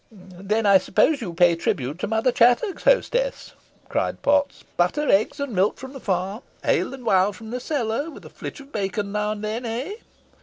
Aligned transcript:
"Then 0.11 0.65
I 0.65 0.79
suppose 0.79 1.21
you 1.21 1.31
pay 1.35 1.55
tribute 1.55 1.99
to 1.99 2.07
Mother 2.07 2.31
Chattox, 2.31 2.85
hostess?" 2.85 3.53
cried 3.87 4.23
Potts, 4.23 4.63
"butter, 4.75 5.07
eggs, 5.07 5.39
and 5.39 5.53
milk 5.53 5.77
from 5.77 5.93
the 5.93 5.99
farm, 5.99 6.41
ale 6.65 6.95
and 6.95 7.05
wine 7.05 7.33
from 7.33 7.51
the 7.51 7.59
cellar, 7.59 8.09
with 8.09 8.25
a 8.25 8.29
flitch 8.31 8.59
of 8.59 8.71
bacon 8.71 9.11
now 9.11 9.33
and 9.33 9.43
then, 9.43 9.63
ey?" 9.63 9.97